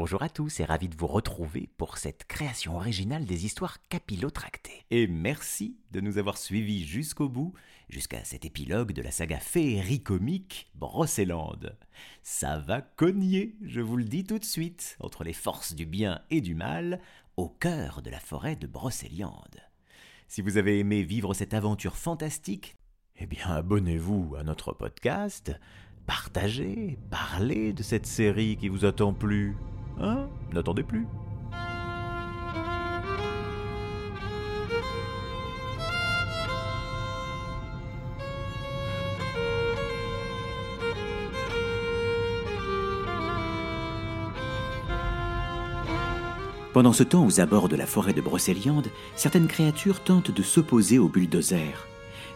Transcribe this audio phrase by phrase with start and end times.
[0.00, 4.84] Bonjour à tous et ravi de vous retrouver pour cette création originale des histoires capillotractées.
[4.92, 7.52] Et merci de nous avoir suivis jusqu'au bout,
[7.88, 11.58] jusqu'à cet épilogue de la saga féerie comique Brocéland.
[12.22, 16.22] Ça va cogner, je vous le dis tout de suite, entre les forces du bien
[16.30, 17.00] et du mal,
[17.36, 19.60] au cœur de la forêt de Brocéliande.
[20.28, 22.76] Si vous avez aimé vivre cette aventure fantastique,
[23.16, 25.58] eh bien abonnez-vous à notre podcast,
[26.06, 29.56] partagez, parlez de cette série qui vous attend plus.
[30.00, 30.28] Hein?
[30.52, 31.06] N'attendez plus.
[46.72, 50.98] Pendant ce temps, aux abords de la forêt de Brocéliande, certaines créatures tentent de s'opposer
[51.00, 51.88] aux bulldozers.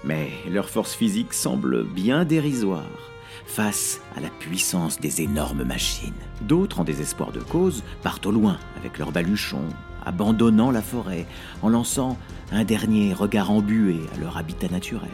[0.03, 3.12] Mais leur force physique semble bien dérisoire
[3.47, 6.13] face à la puissance des énormes machines.
[6.43, 9.69] D'autres, en désespoir de cause, partent au loin avec leurs baluchons,
[10.05, 11.27] abandonnant la forêt,
[11.63, 12.19] en lançant
[12.51, 15.11] un dernier regard embué à leur habitat naturel.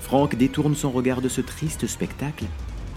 [0.00, 2.44] Franck détourne son regard de ce triste spectacle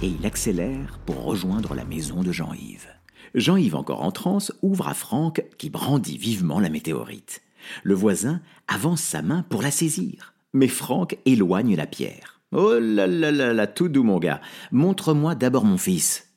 [0.02, 2.88] et il accélère pour rejoindre la maison de Jean-Yves.
[3.34, 7.42] Jean-Yves, encore en transe, ouvre à Franck qui brandit vivement la météorite.
[7.84, 12.37] Le voisin avance sa main pour la saisir, mais Franck éloigne la pierre.
[12.54, 16.30] Oh là là là là, tout doux mon gars, montre-moi d'abord mon fils.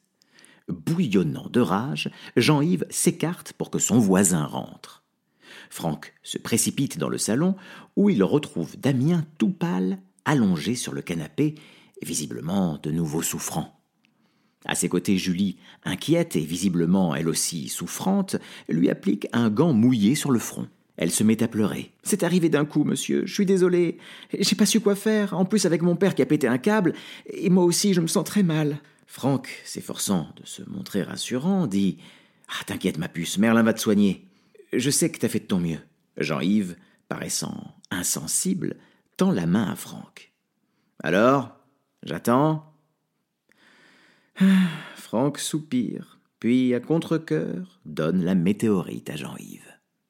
[0.68, 5.04] Bouillonnant de rage, Jean-Yves s'écarte pour que son voisin rentre.
[5.68, 7.54] Franck se précipite dans le salon
[7.94, 11.54] où il retrouve Damien tout pâle, allongé sur le canapé,
[12.02, 13.80] visiblement de nouveau souffrant.
[14.64, 18.36] À ses côtés, Julie, inquiète et visiblement elle aussi souffrante,
[18.68, 20.68] lui applique un gant mouillé sur le front.
[21.00, 21.92] Elle se met à pleurer.
[22.02, 23.24] C'est arrivé d'un coup, monsieur.
[23.24, 23.96] Je suis désolée.
[24.38, 25.32] J'ai pas su quoi faire.
[25.32, 26.92] En plus, avec mon père qui a pété un câble,
[27.26, 28.78] et moi aussi, je me sens très mal.
[29.06, 31.96] Franck, s'efforçant de se montrer rassurant, dit
[32.48, 34.26] Ah, t'inquiète, ma puce, Merlin va te soigner.
[34.74, 35.80] Je sais que t'as fait de ton mieux.
[36.18, 36.76] Jean-Yves,
[37.08, 38.76] paraissant insensible,
[39.16, 40.32] tend la main à Franck.
[41.02, 41.56] Alors
[42.02, 42.74] J'attends
[44.96, 49.66] Franck soupire, puis à contre-coeur donne la météorite à Jean-Yves.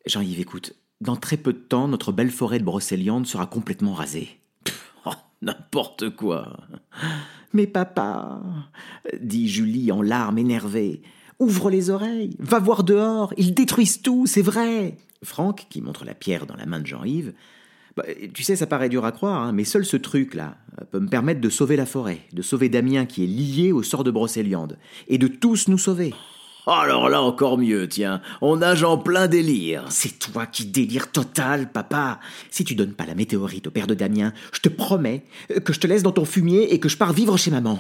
[0.06, 4.28] Jean-Yves, écoute, dans très peu de temps, notre belle forêt de Brocéliande sera complètement rasée.
[5.06, 6.58] Oh, n'importe quoi.
[7.54, 8.42] Mais papa,
[9.18, 11.00] dit Julie en larmes énervées,
[11.38, 14.98] ouvre les oreilles, va voir dehors, ils détruisent tout, c'est vrai.
[15.22, 17.32] Franck, qui montre la pierre dans la main de Jean-Yves,
[17.96, 20.58] bah, tu sais, ça paraît dur à croire, hein, mais seul ce truc-là
[20.90, 24.04] peut me permettre de sauver la forêt, de sauver Damien qui est lié au sort
[24.04, 24.78] de Brocéliande,
[25.08, 26.14] et de tous nous sauver.
[26.66, 29.86] Alors là encore mieux, tiens, on nage en plein délire.
[29.90, 32.20] C'est toi qui délire total, papa.
[32.50, 35.24] Si tu donnes pas la météorite au père de Damien, je te promets
[35.64, 37.78] que je te laisse dans ton fumier et que je pars vivre chez maman.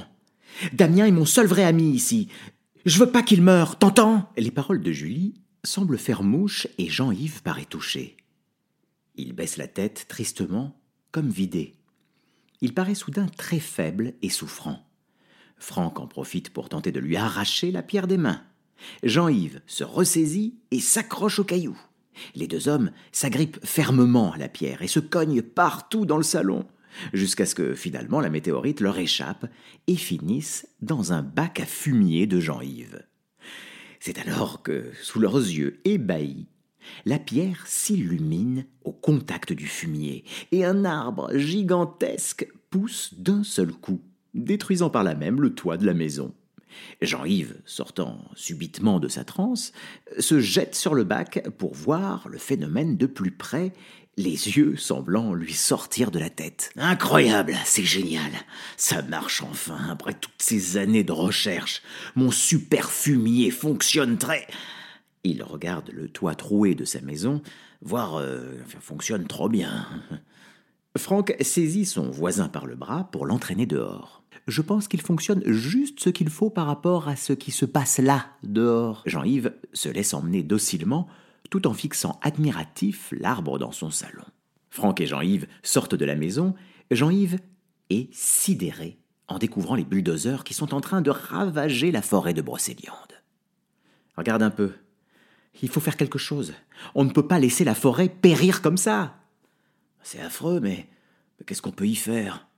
[0.72, 2.28] Damien est mon seul vrai ami ici.
[2.86, 4.30] Je veux pas qu'il meure, t'entends?
[4.36, 8.16] Les paroles de Julie semblent faire mouche et Jean-Yves paraît touché.
[9.16, 10.80] Il baisse la tête tristement,
[11.12, 11.74] comme vidé.
[12.62, 14.86] Il paraît soudain très faible et souffrant.
[15.58, 18.42] Franck en profite pour tenter de lui arracher la pierre des mains.
[19.02, 21.78] Jean-Yves se ressaisit et s'accroche au caillou.
[22.34, 26.66] Les deux hommes s'agrippent fermement à la pierre et se cognent partout dans le salon,
[27.12, 29.46] jusqu'à ce que finalement la météorite leur échappe
[29.86, 33.04] et finisse dans un bac à fumier de Jean-Yves.
[34.00, 36.46] C'est alors que, sous leurs yeux ébahis,
[37.04, 44.00] la pierre s'illumine au contact du fumier, et un arbre gigantesque pousse d'un seul coup,
[44.34, 46.34] détruisant par là même le toit de la maison.
[47.02, 49.72] Jean-Yves, sortant subitement de sa transe,
[50.18, 53.72] se jette sur le bac pour voir le phénomène de plus près,
[54.16, 56.72] les yeux semblant lui sortir de la tête.
[56.76, 58.30] Incroyable, c'est génial.
[58.76, 61.82] Ça marche enfin après toutes ces années de recherche.
[62.16, 64.46] Mon super fumier fonctionne très.
[65.24, 67.42] Il regarde le toit troué de sa maison,
[67.82, 69.86] voir euh, fonctionne trop bien.
[70.96, 74.19] Franck saisit son voisin par le bras pour l'entraîner dehors.
[74.50, 77.98] Je pense qu'il fonctionne juste ce qu'il faut par rapport à ce qui se passe
[77.98, 79.04] là, dehors.
[79.06, 81.06] Jean-Yves se laisse emmener docilement,
[81.50, 84.24] tout en fixant admiratif l'arbre dans son salon.
[84.68, 86.56] Franck et Jean-Yves sortent de la maison.
[86.90, 87.38] Jean-Yves
[87.90, 88.98] est sidéré
[89.28, 93.22] en découvrant les bulldozers qui sont en train de ravager la forêt de Brocéliande.
[94.16, 94.72] Regarde un peu,
[95.62, 96.54] il faut faire quelque chose.
[96.96, 99.16] On ne peut pas laisser la forêt périr comme ça.
[100.02, 100.88] C'est affreux, mais,
[101.46, 102.48] qu'est-ce qu'on peut y faire?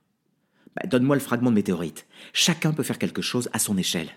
[0.75, 2.07] Bah, Donne-moi le fragment de météorite.
[2.33, 4.09] Chacun peut faire quelque chose à son échelle.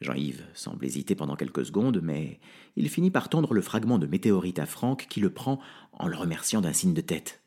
[0.00, 2.40] Jean-Yves semble hésiter pendant quelques secondes, mais
[2.76, 5.60] il finit par tendre le fragment de météorite à Franck qui le prend
[5.92, 7.42] en le remerciant d'un signe de tête.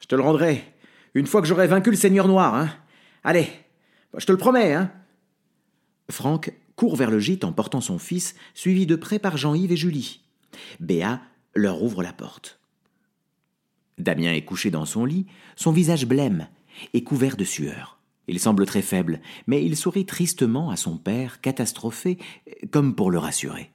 [0.00, 0.64] Je te le rendrai,
[1.14, 2.70] une fois que j'aurai vaincu le Seigneur Noir, hein.
[3.22, 3.48] Allez,
[4.16, 4.90] je te le promets, hein.
[6.10, 9.76] Franck court vers le gîte en portant son fils, suivi de près par Jean-Yves et
[9.76, 10.22] Julie.
[10.80, 11.20] Béa
[11.54, 12.58] leur ouvre la porte.
[13.98, 16.48] Damien est couché dans son lit, son visage blême
[16.94, 17.98] et couvert de sueur.
[18.28, 22.18] Il semble très faible, mais il sourit tristement à son père, catastrophé,
[22.70, 23.72] comme pour le rassurer.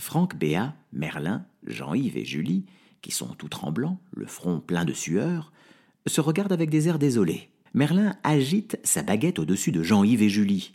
[0.00, 2.64] Franck, Béa, Merlin, Jean-Yves et Julie,
[3.02, 5.52] qui sont tout tremblants, le front plein de sueur,
[6.06, 7.50] se regardent avec des airs désolés.
[7.74, 10.74] Merlin agite sa baguette au-dessus de Jean-Yves et Julie.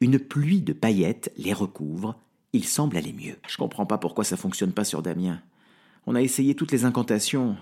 [0.00, 2.18] Une pluie de paillettes les recouvre.
[2.52, 3.36] Il semble aller mieux.
[3.48, 5.40] Je comprends pas pourquoi ça fonctionne pas sur Damien.
[6.06, 7.56] On a essayé toutes les incantations.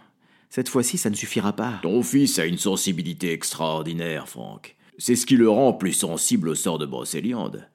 [0.50, 1.78] Cette fois-ci, ça ne suffira pas.
[1.82, 4.76] Ton fils a une sensibilité extraordinaire, Franck.
[4.98, 7.68] C'est ce qui le rend plus sensible au sort de Brocéliande.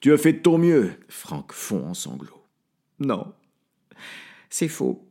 [0.00, 0.92] Tu as fait de ton mieux.
[1.08, 2.44] Franck fond en sanglots.
[2.98, 3.32] Non,
[4.50, 5.08] c'est faux.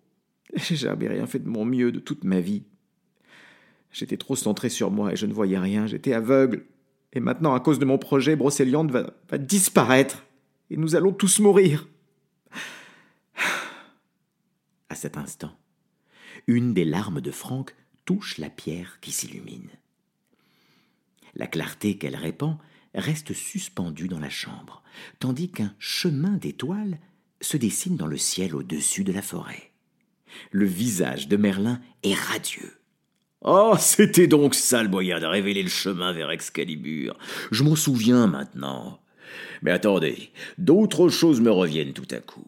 [0.53, 2.63] J'ai jamais rien fait de mon mieux de toute ma vie.
[3.91, 6.65] J'étais trop centré sur moi et je ne voyais rien, j'étais aveugle.
[7.13, 10.25] Et maintenant, à cause de mon projet, Brocéliande va, va disparaître.
[10.69, 11.87] Et nous allons tous mourir.
[14.91, 15.51] À cet instant,
[16.47, 17.75] une des larmes de Franck
[18.05, 19.69] touche la pierre qui s'illumine.
[21.35, 22.57] La clarté qu'elle répand
[22.95, 24.83] reste suspendue dans la chambre,
[25.19, 26.99] tandis qu'un chemin d'étoiles
[27.41, 29.71] se dessine dans le ciel au-dessus de la forêt.
[30.51, 32.79] Le visage de Merlin est radieux.
[33.41, 37.17] Oh, c'était donc ça le moyen de révéler le chemin vers Excalibur.
[37.51, 38.99] Je m'en souviens maintenant.
[39.61, 42.47] Mais attendez, d'autres choses me reviennent tout à coup.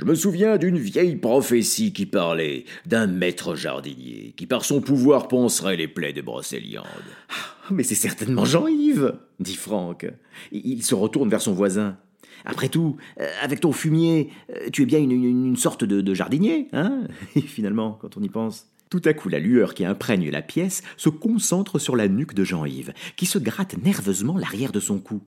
[0.00, 5.28] Je me souviens d'une vieille prophétie qui parlait d'un maître jardinier qui par son pouvoir
[5.28, 6.86] poncerait les plaies de Brocéliande.
[7.28, 10.10] Ah, mais c'est certainement Jean-Yves, dit Franck.
[10.52, 11.98] Il se retourne vers son voisin.
[12.46, 16.68] Après tout, euh, avec ton fumier, euh, tu es bien une, sorte de, de, jardinier,
[16.72, 17.02] hein?
[17.36, 18.68] Et finalement, quand on y pense.
[18.88, 22.44] Tout à coup, la lueur qui imprègne la pièce se concentre sur la nuque de
[22.44, 25.20] Jean-Yves, qui se gratte nerveusement l'arrière de son cou.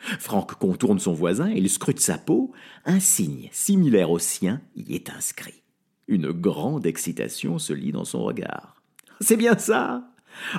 [0.00, 2.52] Franck contourne son voisin il scrute sa peau.
[2.84, 5.62] Un signe similaire au sien y est inscrit.
[6.06, 8.82] Une grande excitation se lit dans son regard.
[9.20, 10.08] C'est bien ça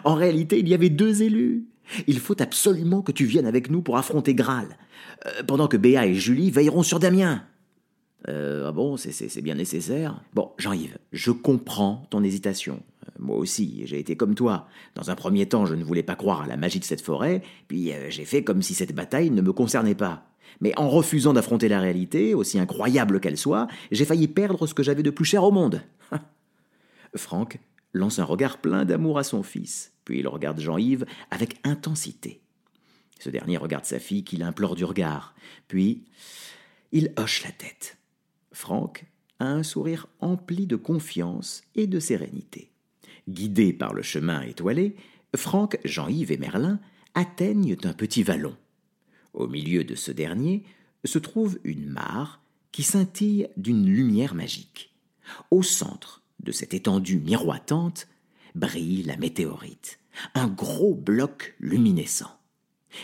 [0.04, 1.68] En réalité, il y avait deux élus.
[2.08, 4.78] Il faut absolument que tu viennes avec nous pour affronter Graal,
[5.26, 7.44] euh, pendant que Béa et Julie veilleront sur Damien.
[8.28, 10.22] Euh, ah bon, c'est bien nécessaire.
[10.34, 12.84] Bon, Jean-Yves, je comprends ton hésitation.
[13.20, 14.68] Moi aussi, j'ai été comme toi.
[14.96, 17.44] Dans un premier temps, je ne voulais pas croire à la magie de cette forêt,
[17.68, 20.26] puis euh, j'ai fait comme si cette bataille ne me concernait pas.
[20.62, 24.84] Mais en refusant d'affronter la réalité, aussi incroyable qu'elle soit, j'ai failli perdre ce que
[24.84, 25.84] j'avais de plus cher au monde.
[27.16, 27.60] Franck
[27.94, 32.42] lance un regard plein d'amour à son fils, puis il regarde Jean-Yves avec intensité.
[33.20, 35.36] Ce dernier regarde sa fille qui l'implore du regard,
[35.68, 36.06] puis
[36.94, 37.98] il hoche la tête.
[38.54, 39.06] Franck
[39.40, 42.72] a un sourire empli de confiance et de sérénité.
[43.28, 44.96] Guidés par le chemin étoilé,
[45.36, 46.80] Franck, Jean-Yves et Merlin
[47.14, 48.56] atteignent un petit vallon.
[49.34, 50.64] Au milieu de ce dernier
[51.06, 54.94] se trouve une mare qui scintille d'une lumière magique.
[55.52, 58.08] Au centre de cette étendue miroitante
[58.56, 60.00] brille la météorite,
[60.34, 62.40] un gros bloc luminescent.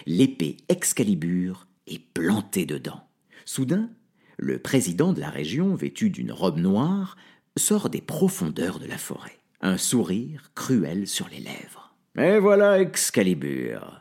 [0.05, 3.07] L'épée Excalibur est plantée dedans.
[3.45, 3.89] Soudain,
[4.37, 7.15] le président de la région, vêtu d'une robe noire,
[7.57, 11.95] sort des profondeurs de la forêt, un sourire cruel sur les lèvres.
[12.17, 13.99] Et voilà Excalibur.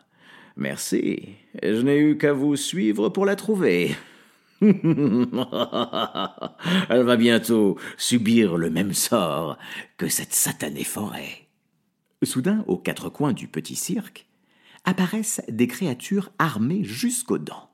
[0.57, 3.97] Merci, je n'ai eu qu'à vous suivre pour la trouver.
[4.61, 4.75] Elle
[6.91, 9.57] va bientôt subir le même sort
[9.97, 11.49] que cette satanée forêt.
[12.23, 14.27] Soudain, aux quatre coins du petit cirque,
[14.85, 17.71] apparaissent des créatures armées jusqu'aux dents.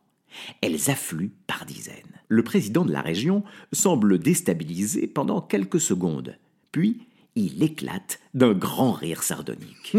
[0.63, 2.21] Elles affluent par dizaines.
[2.29, 3.43] Le président de la région
[3.73, 6.37] semble déstabilisé pendant quelques secondes,
[6.71, 9.95] puis il éclate d'un grand rire sardonique.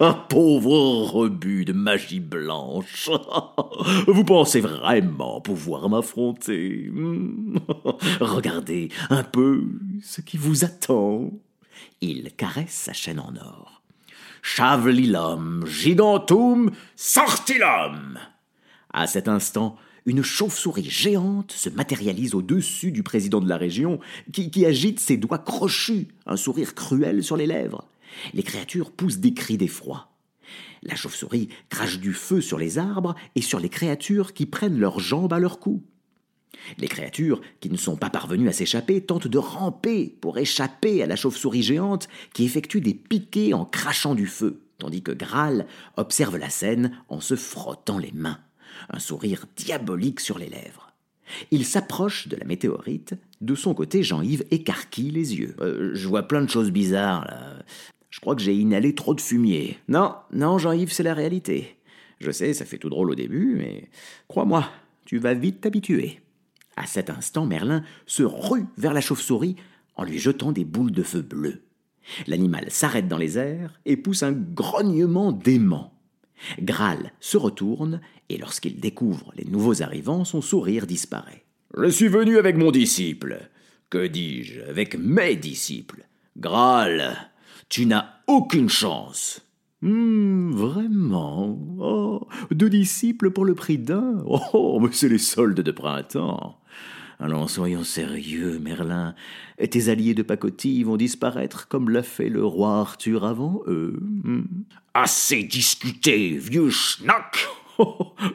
[0.00, 3.10] Un pauvre rebut de magie blanche.
[4.06, 6.92] Vous pensez vraiment pouvoir m'affronter?
[8.20, 9.64] Regardez un peu
[10.02, 11.30] ce qui vous attend.
[12.00, 13.82] Il caresse sa chaîne en or.
[14.42, 18.18] Chavelilum, gigantum, sortilum.
[18.92, 24.00] À cet instant, une chauve-souris géante se matérialise au-dessus du président de la région,
[24.32, 27.88] qui, agite ses doigts crochus, un sourire cruel sur les lèvres.
[28.32, 30.10] Les créatures poussent des cris d'effroi.
[30.82, 35.00] La chauve-souris crache du feu sur les arbres et sur les créatures qui prennent leurs
[35.00, 35.82] jambes à leur cou.
[36.78, 41.06] Les créatures, qui ne sont pas parvenues à s'échapper, tentent de ramper pour échapper à
[41.06, 46.36] la chauve-souris géante qui effectue des piquets en crachant du feu, tandis que Graal observe
[46.36, 48.38] la scène en se frottant les mains,
[48.90, 50.92] un sourire diabolique sur les lèvres.
[51.50, 53.14] Il s'approche de la météorite.
[53.40, 55.56] De son côté, Jean-Yves écarquille les yeux.
[55.60, 57.64] Euh, je vois plein de choses bizarres, là.
[58.10, 59.78] Je crois que j'ai inhalé trop de fumier.
[59.88, 61.76] Non, non, Jean-Yves, c'est la réalité.
[62.20, 63.88] Je sais, ça fait tout drôle au début, mais
[64.28, 64.70] crois-moi,
[65.04, 66.20] tu vas vite t'habituer.
[66.76, 69.56] À cet instant, Merlin se rue vers la chauve-souris
[69.96, 71.62] en lui jetant des boules de feu bleues.
[72.26, 75.93] L'animal s'arrête dans les airs et pousse un grognement dément.
[76.60, 81.44] Graal se retourne et lorsqu'il découvre les nouveaux arrivants, son sourire disparaît.
[81.76, 83.50] Je suis venu avec mon disciple.
[83.90, 86.06] Que dis-je Avec mes disciples?
[86.36, 87.30] Graal,
[87.68, 89.40] tu n'as aucune chance.
[89.82, 91.58] Hum, vraiment?
[91.78, 94.24] Oh, deux disciples pour le prix d'un?
[94.26, 96.58] Oh, mais c'est les soldes de printemps
[97.24, 99.14] Allons, soyons sérieux, Merlin.
[99.70, 103.98] Tes alliés de pacotille vont disparaître comme l'a fait le roi Arthur avant eux.
[103.98, 104.42] Hmm.
[104.92, 107.46] Assez discuté, vieux schnack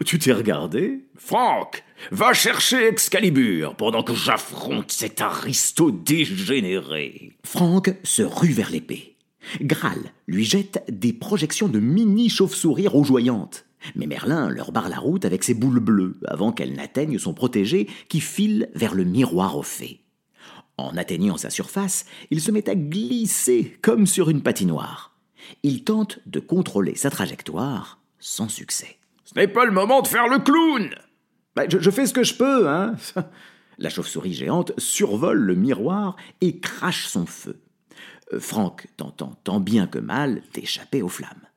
[0.08, 1.06] Tu t'es regardé?
[1.16, 7.34] Franck, va chercher Excalibur pendant que j'affronte cet aristo dégénéré.
[7.44, 9.18] Franck se rue vers l'épée.
[9.62, 13.68] Graal lui jette des projections de mini chauves-souris rougeoyantes.
[13.96, 17.88] Mais Merlin leur barre la route avec ses boules bleues avant qu'elles n'atteignent son protégé
[18.10, 20.04] qui file vers le miroir aux fées.
[20.78, 25.18] En atteignant sa surface, il se met à glisser comme sur une patinoire.
[25.64, 28.98] Il tente de contrôler sa trajectoire sans succès.
[29.26, 30.90] Ce n'est pas le moment de faire le clown
[31.56, 32.96] bah, je, fais ce que je peux, hein
[33.80, 37.62] La chauve-souris géante survole le miroir et crache son feu.
[38.34, 41.48] Euh, Franck tentant tant bien que mal d'échapper aux flammes.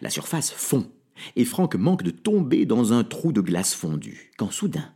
[0.00, 0.90] La surface fond
[1.36, 4.90] et Franck manque de tomber dans un trou de glace fondue, quand soudain,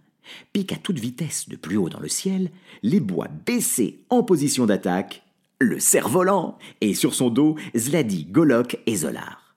[0.52, 2.50] pique à toute vitesse de plus haut dans le ciel,
[2.82, 5.22] les bois baissés en position d'attaque,
[5.58, 9.56] le cerf-volant, et sur son dos, Zladi, Golok et Zolar.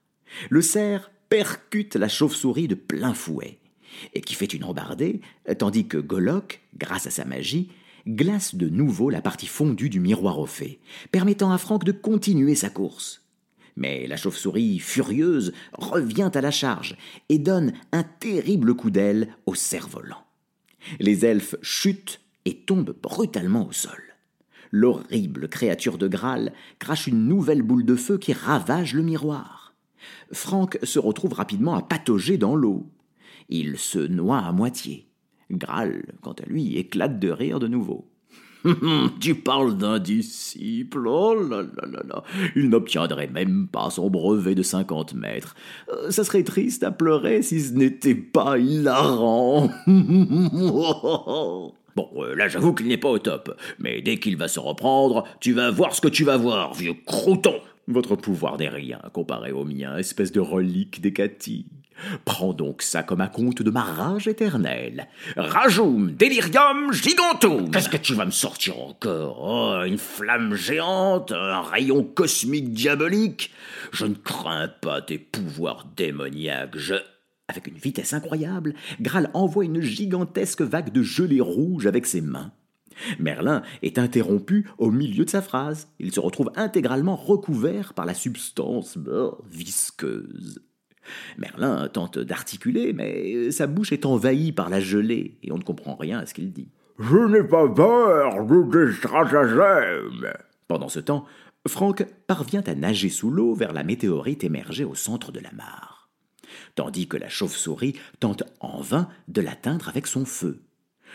[0.50, 3.60] Le cerf percute la chauve-souris de plein fouet,
[4.14, 5.22] et qui fait une embardée,
[5.58, 7.70] tandis que Golok, grâce à sa magie,
[8.08, 10.80] glace de nouveau la partie fondue du miroir au fées,
[11.12, 13.23] permettant à Franck de continuer sa course.
[13.76, 16.96] Mais la chauve-souris, furieuse, revient à la charge
[17.30, 20.24] et donne un terrible coup d'aile au cerf-volant.
[21.00, 24.02] Les elfes chutent et tombent brutalement au sol.
[24.72, 29.76] L'horrible créature de Graal crache une nouvelle boule de feu qui ravage le miroir.
[30.32, 32.90] Franck se retrouve rapidement à patauger dans l'eau.
[33.50, 35.08] Il se noie à moitié.
[35.52, 38.10] Graal, quant à lui, éclate de rire de nouveau.
[39.20, 41.08] tu parles d'un disciple.
[41.08, 42.24] Oh là là là là.
[42.56, 45.56] Il n'obtiendrait même pas son brevet de cinquante mètres.
[45.90, 49.70] Euh, ça serait triste à pleurer si ce n'était pas hilarant.
[49.88, 51.74] bon,
[52.18, 53.58] euh, là j'avoue qu'il n'est pas au top.
[53.80, 56.96] Mais dès qu'il va se reprendre, tu vas voir ce que tu vas voir, vieux
[57.06, 57.56] crouton.
[57.88, 61.66] Votre pouvoir n'est rien comparé au mien, espèce de relique d'Hécatie.
[62.26, 65.08] Prends donc ça comme un compte de ma rage éternelle.
[65.36, 67.72] Rajum, delirium, gigantum.
[67.72, 69.40] Qu'est-ce que tu vas me sortir encore?
[69.42, 73.52] Oh, une flamme géante, un rayon cosmique diabolique.
[73.92, 76.78] Je ne crains pas tes pouvoirs démoniaques.
[76.78, 76.96] Je.
[77.50, 82.52] Avec une vitesse incroyable, Graal envoie une gigantesque vague de gelée rouge avec ses mains.
[83.20, 85.88] Merlin est interrompu au milieu de sa phrase.
[86.00, 88.98] Il se retrouve intégralement recouvert par la substance
[89.50, 90.62] visqueuse.
[91.38, 95.96] Merlin tente d'articuler, mais sa bouche est envahie par la gelée, et on ne comprend
[95.96, 96.70] rien à ce qu'il dit.
[97.00, 100.34] Je n'ai pas peur de stratagèmes.
[100.68, 101.26] Pendant ce temps,
[101.68, 106.10] Franck parvient à nager sous l'eau vers la météorite émergée au centre de la mare,
[106.76, 110.62] tandis que la chauve-souris tente en vain de l'atteindre avec son feu.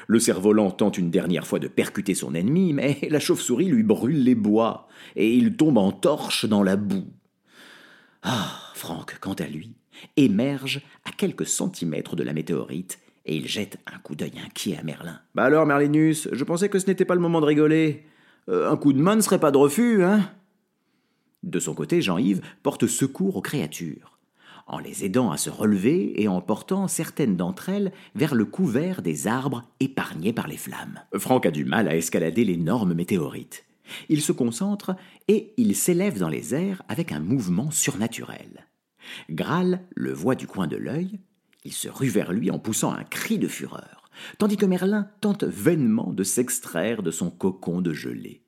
[0.07, 4.23] Le cerf-volant tente une dernière fois de percuter son ennemi, mais la chauve-souris lui brûle
[4.23, 7.09] les bois, et il tombe en torche dans la boue.
[8.23, 9.75] Ah, Franck, quant à lui,
[10.17, 12.99] émerge à quelques centimètres de la météorite
[13.29, 15.21] et il jette un coup d'œil inquiet à Merlin.
[15.35, 18.05] Bah alors, Merlinus, je pensais que ce n'était pas le moment de rigoler.
[18.49, 20.31] Euh, un coup de main ne serait pas de refus, hein?
[21.43, 24.19] De son côté, Jean-Yves porte secours aux créatures,
[24.67, 29.03] en les aidant à se relever et en portant certaines d'entre elles vers le couvert
[29.03, 31.01] des arbres épargnés par les flammes.
[31.15, 33.68] Franck a du mal à escalader l'énorme météorite.
[34.09, 34.97] Il se concentre
[35.28, 38.66] et il s'élève dans les airs avec un mouvement surnaturel.
[39.30, 41.18] Graal le voit du coin de l'œil,
[41.64, 45.45] il se rue vers lui en poussant un cri de fureur, tandis que Merlin tente
[45.45, 48.42] vainement de s'extraire de son cocon de gelée.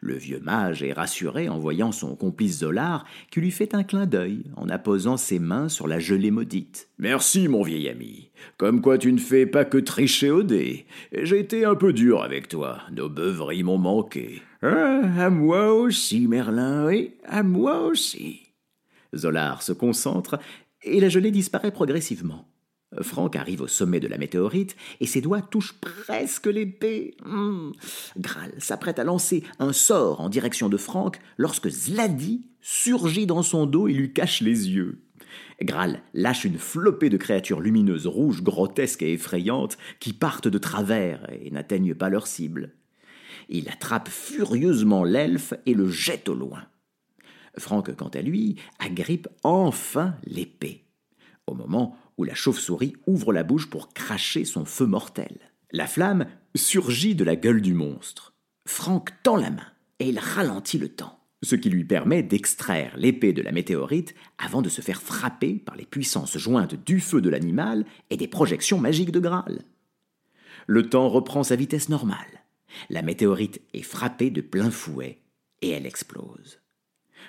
[0.00, 4.06] Le vieux mage est rassuré en voyant son complice Zolar qui lui fait un clin
[4.06, 6.88] d'œil en apposant ses mains sur la gelée maudite.
[6.98, 8.30] Merci, mon vieil ami.
[8.56, 10.86] Comme quoi tu ne fais pas que tricher au dé.
[11.12, 12.80] J'ai été un peu dur avec toi.
[12.92, 14.42] Nos beuveries m'ont manqué.
[14.62, 18.42] Ah, à moi aussi, Merlin, oui, à moi aussi.
[19.14, 20.38] Zolar se concentre
[20.82, 22.47] et la gelée disparaît progressivement.
[23.02, 27.16] Franck arrive au sommet de la météorite et ses doigts touchent presque l'épée.
[27.24, 27.72] Hum.
[28.16, 33.66] Graal s'apprête à lancer un sort en direction de Franck lorsque Zladi surgit dans son
[33.66, 35.02] dos et lui cache les yeux.
[35.60, 41.28] Graal lâche une flopée de créatures lumineuses rouges, grotesques et effrayantes qui partent de travers
[41.32, 42.72] et n'atteignent pas leur cible.
[43.48, 46.62] Il attrape furieusement l'elfe et le jette au loin.
[47.56, 50.84] Franck, quant à lui, agrippe enfin l'épée,
[51.46, 55.38] au moment où la chauve-souris ouvre la bouche pour cracher son feu mortel.
[55.70, 58.34] La flamme surgit de la gueule du monstre.
[58.66, 59.66] Franck tend la main
[60.00, 64.62] et il ralentit le temps, ce qui lui permet d'extraire l'épée de la météorite avant
[64.62, 68.78] de se faire frapper par les puissances jointes du feu de l'animal et des projections
[68.78, 69.62] magiques de Graal.
[70.66, 72.44] Le temps reprend sa vitesse normale.
[72.90, 75.18] La météorite est frappée de plein fouet
[75.62, 76.60] et elle explose.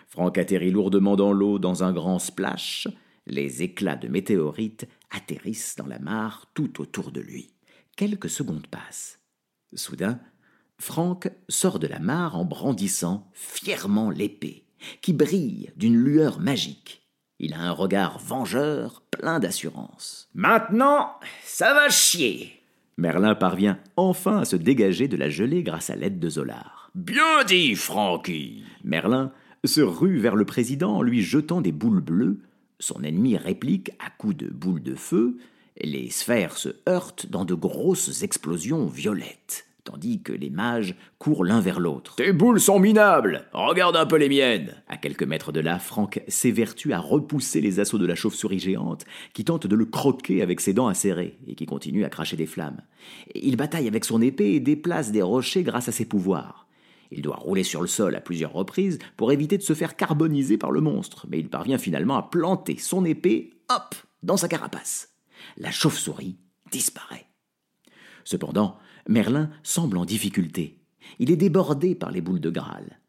[0.07, 2.87] Franck atterrit lourdement dans l'eau dans un grand splash.
[3.29, 7.51] Les éclats de météorite atterrissent dans la mare tout autour de lui.
[7.95, 9.19] Quelques secondes passent.
[9.75, 10.19] Soudain,
[10.79, 14.63] Franck sort de la mare en brandissant fièrement l'épée,
[15.01, 17.03] qui brille d'une lueur magique.
[17.37, 20.29] Il a un regard vengeur, plein d'assurance.
[20.33, 21.11] Maintenant,
[21.43, 22.63] ça va chier.
[22.97, 26.91] Merlin parvient enfin à se dégager de la gelée grâce à l'aide de Zolar.
[26.95, 28.63] Bien dit, Francky.
[28.83, 29.31] Merlin
[29.63, 32.41] se rue vers le président en lui jetant des boules bleues.
[32.79, 35.37] Son ennemi réplique à coups de boules de feu.
[35.81, 41.59] Les sphères se heurtent dans de grosses explosions violettes, tandis que les mages courent l'un
[41.59, 42.15] vers l'autre.
[42.15, 43.45] Tes boules sont minables.
[43.51, 44.81] Regarde un peu les miennes.
[44.87, 49.05] À quelques mètres de là, Franck s'évertue à repousser les assauts de la chauve-souris géante,
[49.33, 52.45] qui tente de le croquer avec ses dents acérées et qui continue à cracher des
[52.45, 52.81] flammes.
[53.35, 56.68] Il bataille avec son épée et déplace des rochers grâce à ses pouvoirs.
[57.11, 60.57] Il doit rouler sur le sol à plusieurs reprises pour éviter de se faire carboniser
[60.57, 65.15] par le monstre, mais il parvient finalement à planter son épée, hop, dans sa carapace.
[65.57, 66.37] La chauve-souris
[66.71, 67.25] disparaît.
[68.23, 70.77] Cependant, Merlin semble en difficulté.
[71.17, 72.99] Il est débordé par les boules de Graal.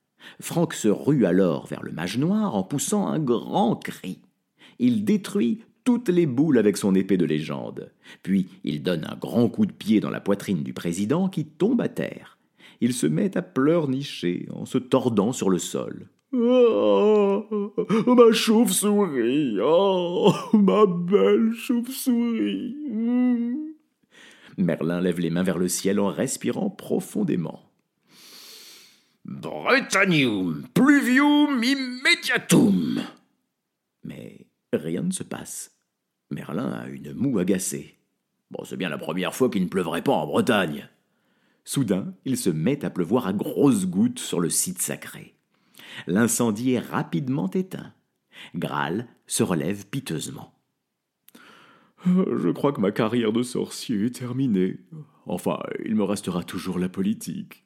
[0.40, 4.20] Franck se rue alors vers le mage noir en poussant un grand cri.
[4.78, 7.92] Il détruit toutes les boules avec son épée de légende.
[8.22, 11.80] Puis il donne un grand coup de pied dans la poitrine du président qui tombe
[11.80, 12.38] à terre
[12.80, 16.08] il se met à pleurnicher en se tordant sur le sol.
[16.32, 17.72] Oh,
[18.06, 22.76] ma chauve-souris, oh, ma belle chauve-souris.
[24.56, 27.60] Merlin lève les mains vers le ciel en respirant profondément.
[29.24, 33.00] Britannium, pluvium immediatum.
[34.04, 35.76] Mais rien ne se passe.
[36.30, 37.96] Merlin a une moue agacée.
[38.50, 40.88] Bon, c'est bien la première fois qu'il ne pleuvrait pas en Bretagne.
[41.72, 45.36] Soudain, il se met à pleuvoir à grosses gouttes sur le site sacré.
[46.08, 47.92] L'incendie est rapidement éteint.
[48.56, 50.52] Graal se relève piteusement.
[52.04, 54.78] Je crois que ma carrière de sorcier est terminée.
[55.26, 57.64] Enfin, il me restera toujours la politique.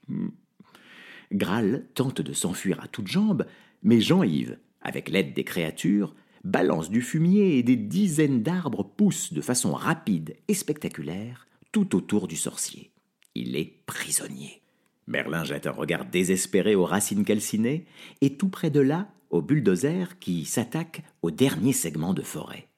[1.33, 3.47] Graal tente de s'enfuir à toutes jambes,
[3.83, 6.15] mais Jean-Yves, avec l'aide des créatures,
[6.45, 12.29] balance du fumier et des dizaines d'arbres poussent de façon rapide et spectaculaire tout autour
[12.29, 12.91] du sorcier
[13.35, 14.63] il est prisonnier.
[15.07, 17.85] Merlin jette un regard désespéré aux racines calcinées,
[18.21, 22.69] et tout près de là, au bulldozer qui s'attaque au dernier segment de forêt.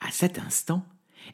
[0.00, 0.84] À cet instant,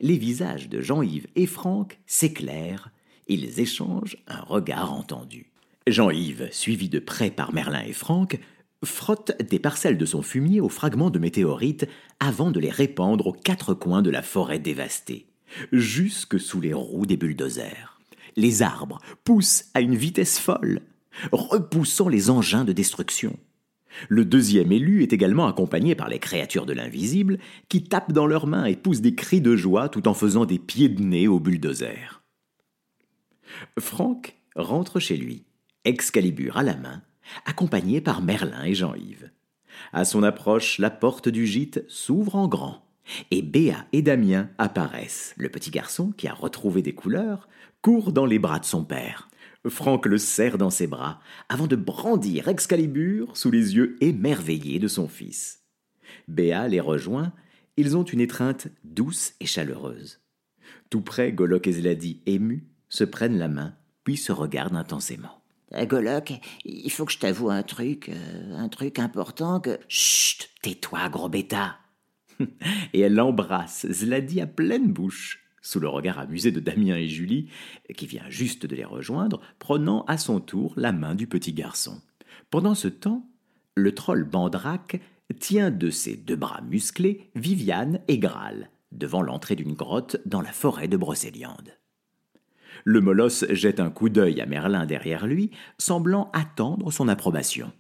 [0.00, 2.90] les visages de Jean-Yves et Franck s'éclairent,
[3.28, 5.50] ils échangent un regard entendu.
[5.86, 8.38] Jean-Yves, suivi de près par Merlin et Franck,
[8.84, 11.88] frotte des parcelles de son fumier aux fragments de météorites
[12.20, 15.26] avant de les répandre aux quatre coins de la forêt dévastée,
[15.72, 17.91] jusque sous les roues des bulldozers
[18.36, 20.80] les arbres poussent à une vitesse folle,
[21.32, 23.38] repoussant les engins de destruction.
[24.08, 28.46] Le deuxième élu est également accompagné par les créatures de l'invisible qui tapent dans leurs
[28.46, 31.38] mains et poussent des cris de joie tout en faisant des pieds de nez au
[31.38, 32.22] bulldozer.
[33.78, 35.44] Franck rentre chez lui,
[35.84, 37.02] Excalibur à la main,
[37.44, 39.30] accompagné par Merlin et Jean-Yves.
[39.92, 42.86] À son approche, la porte du gîte s'ouvre en grand,
[43.30, 45.34] et Béa et Damien apparaissent.
[45.36, 47.48] Le petit garçon, qui a retrouvé des couleurs,
[47.80, 49.28] court dans les bras de son père.
[49.68, 54.88] Franck le serre dans ses bras avant de brandir Excalibur sous les yeux émerveillés de
[54.88, 55.60] son fils.
[56.28, 57.32] Béa les rejoint,
[57.76, 60.20] ils ont une étreinte douce et chaleureuse.
[60.90, 65.42] Tout près, Golok et Zladi, émus, se prennent la main, puis se regardent intensément.
[65.74, 66.34] Euh, Golok,
[66.64, 69.78] il faut que je t'avoue un truc, euh, un truc important que.
[69.88, 71.78] Chut, tais-toi, gros bêta.
[72.92, 77.48] et elle embrasse Zladi à pleine bouche sous le regard amusé de Damien et Julie,
[77.96, 82.02] qui vient juste de les rejoindre, prenant à son tour la main du petit garçon.
[82.50, 83.24] Pendant ce temps,
[83.76, 85.00] le troll Bandrac
[85.38, 90.52] tient de ses deux bras musclés Viviane et Graal, devant l'entrée d'une grotte dans la
[90.52, 91.78] forêt de Brocéliande.
[92.84, 97.72] Le molosse jette un coup d'œil à Merlin derrière lui, semblant attendre son approbation.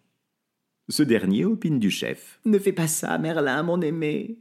[0.88, 2.40] Ce dernier opine du chef.
[2.44, 4.38] Ne fais pas ça, Merlin, mon aimé.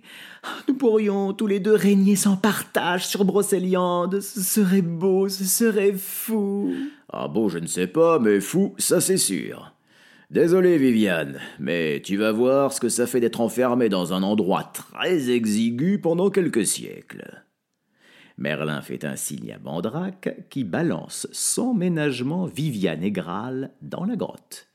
[0.67, 4.21] Nous pourrions tous les deux régner sans partage sur Brocéliande.
[4.21, 6.73] Ce serait beau, ce serait fou.
[7.13, 9.73] Ah bon, je ne sais pas, mais fou, ça c'est sûr.
[10.31, 14.63] Désolé, Viviane, mais tu vas voir ce que ça fait d'être enfermé dans un endroit
[14.63, 17.43] très exigu pendant quelques siècles.
[18.37, 24.15] Merlin fait un signe à Mandrake qui balance sans ménagement Viviane et Graal dans la
[24.15, 24.69] grotte.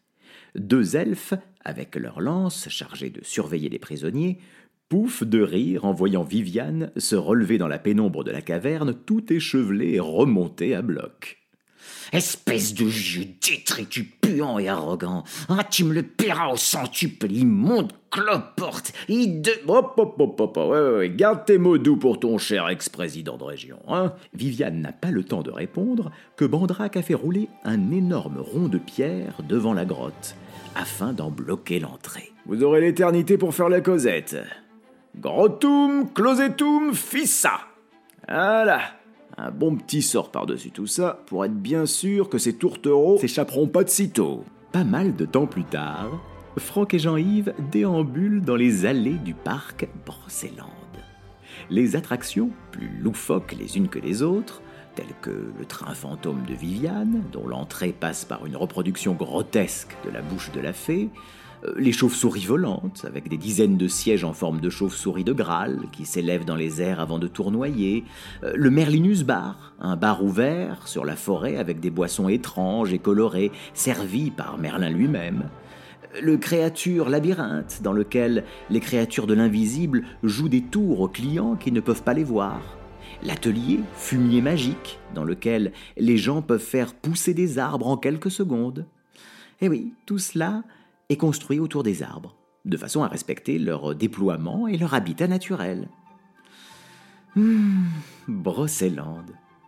[0.55, 1.35] Deux elfes,
[1.67, 4.39] avec leurs lances chargées de surveiller les prisonniers,
[4.89, 9.33] pouffent de rire en voyant Viviane se relever dans la pénombre de la caverne tout
[9.33, 11.39] échevelée et remontée à bloc.
[12.13, 15.25] Espèce de vieux détritus puant et arrogant.
[15.49, 19.51] Ah, tu me le paieras au centuple, immonde cloporte, de...
[19.67, 23.45] Hop, hop, hop, hop, ouais, ouais, garde tes mots doux pour ton cher ex-président de
[23.45, 24.15] région, hein.
[24.35, 28.69] Viviane n'a pas le temps de répondre que Bandrac a fait rouler un énorme rond
[28.69, 30.37] de pierre devant la grotte,
[30.77, 32.33] afin d'en bloquer l'entrée.
[32.47, 34.37] Vous aurez l'éternité pour faire la causette.
[35.19, 37.61] Grotum, closetum, fissa
[38.29, 38.81] Voilà
[39.39, 43.69] un bon petit sort par-dessus tout ça pour être bien sûr que ces tourtereaux s'échapperont
[43.69, 44.45] pas de sitôt.
[44.73, 46.23] Pas mal de temps plus tard,
[46.57, 50.71] Franck et Jean-Yves déambulent dans les allées du parc Brocéland.
[51.69, 54.63] Les attractions, plus loufoques les unes que les autres,
[54.97, 60.11] telles que le train fantôme de Viviane, dont l'entrée passe par une reproduction grotesque de
[60.11, 61.11] la bouche de la fée,
[61.65, 65.81] euh, les chauves-souris volantes, avec des dizaines de sièges en forme de chauve-souris de Graal
[65.93, 68.05] qui s'élèvent dans les airs avant de tournoyer,
[68.43, 72.99] euh, le Merlinus Bar, un bar ouvert sur la forêt avec des boissons étranges et
[72.99, 75.45] colorées, servies par Merlin lui-même,
[76.15, 81.55] euh, le Créature Labyrinthe, dans lequel les créatures de l'invisible jouent des tours aux clients
[81.55, 82.61] qui ne peuvent pas les voir,
[83.23, 88.87] l'atelier Fumier Magique, dans lequel les gens peuvent faire pousser des arbres en quelques secondes.
[89.61, 90.63] Eh oui, tout cela
[91.09, 95.89] est construit autour des arbres, de façon à respecter leur déploiement et leur habitat naturel.
[97.37, 97.87] Hum,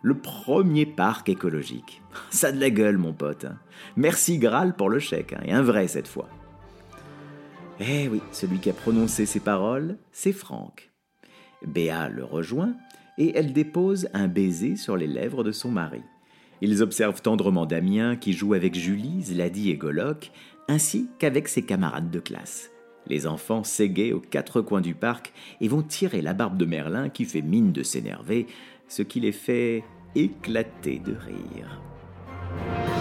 [0.03, 2.03] le premier parc écologique.
[2.31, 3.47] Ça de la gueule, mon pote.
[3.97, 6.29] Merci Graal pour le chèque, hein, et un vrai cette fois.
[7.81, 10.91] Eh oui, celui qui a prononcé ces paroles, c'est Franck.
[11.65, 12.75] Béa le rejoint
[13.19, 16.03] et elle dépose un baiser sur les lèvres de son mari.
[16.61, 20.33] Ils observent tendrement Damien qui joue avec Julie, Zladi et Goloc,
[20.69, 22.71] ainsi qu'avec ses camarades de classe.
[23.07, 27.09] Les enfants s'égaient aux quatre coins du parc et vont tirer la barbe de Merlin
[27.09, 28.47] qui fait mine de s'énerver,
[28.87, 32.98] ce qui les fait éclater de rire.